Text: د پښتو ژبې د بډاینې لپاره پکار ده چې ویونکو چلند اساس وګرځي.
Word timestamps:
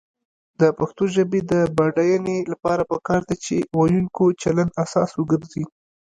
د 0.59 0.61
پښتو 0.77 1.03
ژبې 1.15 1.39
د 1.51 1.53
بډاینې 1.77 2.37
لپاره 2.51 2.83
پکار 2.91 3.21
ده 3.29 3.35
چې 3.45 3.55
ویونکو 3.77 4.23
چلند 4.41 4.71
اساس 4.83 5.09
وګرځي. 5.15 5.63